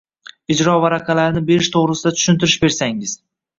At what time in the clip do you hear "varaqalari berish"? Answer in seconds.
0.85-1.71